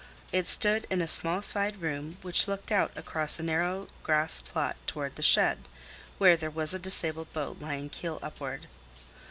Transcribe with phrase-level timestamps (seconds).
[0.31, 4.75] It stood in a small side room which looked out across a narrow grass plot
[4.87, 5.59] toward the shed,
[6.17, 8.65] where there was a disabled boat lying keel upward.